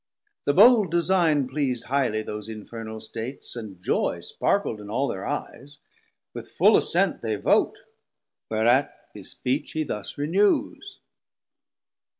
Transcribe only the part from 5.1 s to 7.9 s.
thir eyes; with full assent They vote: